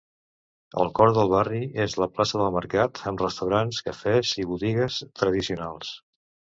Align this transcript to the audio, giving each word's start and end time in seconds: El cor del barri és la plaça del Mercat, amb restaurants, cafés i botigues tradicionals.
El 0.83 0.87
cor 0.99 1.13
del 1.17 1.29
barri 1.33 1.59
és 1.83 1.97
la 2.05 2.09
plaça 2.17 2.41
del 2.43 2.51
Mercat, 2.57 3.03
amb 3.13 3.23
restaurants, 3.27 3.85
cafés 3.91 4.35
i 4.45 4.51
botigues 4.55 5.03
tradicionals. 5.23 5.99